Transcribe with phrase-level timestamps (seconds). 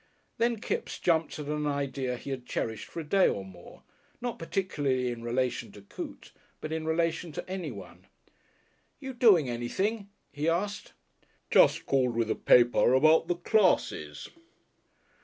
[0.39, 3.83] Then Kipps jumped at an idea he had cherished for a day or more,
[4.19, 8.07] not particularly in relation to Coote, but in relation to anyone.
[8.99, 10.93] "You doing anything?" he asked.
[11.51, 14.27] "Just called with a papah about the classes."